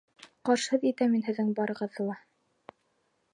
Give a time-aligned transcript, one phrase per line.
[0.47, 2.17] Ҡашһыҙ итәм мин һеҙҙең барығыҙҙы ла.